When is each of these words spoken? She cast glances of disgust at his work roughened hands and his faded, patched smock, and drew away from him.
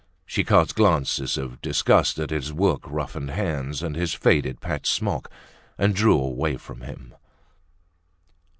She 0.25 0.43
cast 0.43 0.73
glances 0.73 1.37
of 1.37 1.61
disgust 1.61 2.17
at 2.17 2.31
his 2.31 2.51
work 2.51 2.81
roughened 2.87 3.29
hands 3.29 3.83
and 3.83 3.95
his 3.95 4.15
faded, 4.15 4.59
patched 4.59 4.87
smock, 4.87 5.29
and 5.77 5.93
drew 5.93 6.19
away 6.19 6.57
from 6.57 6.81
him. 6.81 7.13